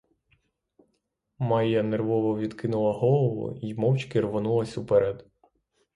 [1.39, 5.25] Майя нервово відкинула голову й мовчки рвонулась уперед.